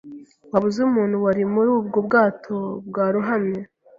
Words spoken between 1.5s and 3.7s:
muri ubwo bwato bwarohamye?